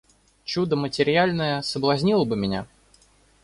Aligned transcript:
Чудо 0.45 0.75
матерьяльное 0.75 1.61
соблазнило 1.61 2.25
бы 2.25 2.35
меня. 2.35 2.65